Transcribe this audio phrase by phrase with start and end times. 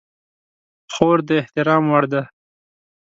[0.93, 2.21] خور د احترام وړ ده.